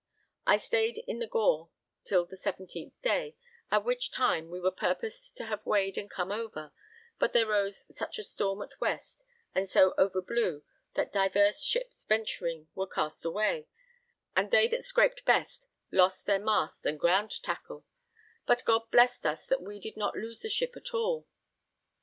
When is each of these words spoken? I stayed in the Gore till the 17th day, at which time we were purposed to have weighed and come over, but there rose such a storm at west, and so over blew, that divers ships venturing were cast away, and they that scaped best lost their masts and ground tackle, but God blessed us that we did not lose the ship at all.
I 0.47 0.57
stayed 0.57 0.97
in 1.05 1.19
the 1.19 1.27
Gore 1.27 1.69
till 2.05 2.25
the 2.25 2.35
17th 2.35 2.93
day, 3.03 3.35
at 3.69 3.83
which 3.85 4.09
time 4.11 4.49
we 4.49 4.59
were 4.59 4.71
purposed 4.71 5.37
to 5.37 5.43
have 5.45 5.63
weighed 5.63 5.95
and 5.95 6.09
come 6.09 6.31
over, 6.31 6.71
but 7.19 7.33
there 7.33 7.45
rose 7.45 7.85
such 7.95 8.17
a 8.17 8.23
storm 8.23 8.63
at 8.63 8.81
west, 8.81 9.23
and 9.53 9.69
so 9.69 9.93
over 9.99 10.19
blew, 10.19 10.63
that 10.95 11.13
divers 11.13 11.63
ships 11.63 12.03
venturing 12.05 12.67
were 12.73 12.87
cast 12.87 13.23
away, 13.23 13.67
and 14.35 14.49
they 14.49 14.67
that 14.69 14.83
scaped 14.83 15.23
best 15.23 15.67
lost 15.91 16.25
their 16.25 16.39
masts 16.39 16.83
and 16.83 16.99
ground 16.99 17.39
tackle, 17.43 17.85
but 18.47 18.65
God 18.65 18.89
blessed 18.89 19.23
us 19.27 19.45
that 19.45 19.61
we 19.61 19.79
did 19.79 19.97
not 19.97 20.15
lose 20.17 20.39
the 20.39 20.49
ship 20.49 20.71
at 20.75 20.95
all. 20.95 21.27